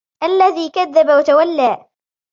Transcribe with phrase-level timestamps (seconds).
[0.23, 1.85] الَّذِي كَذَّبَ وَتَوَلَّى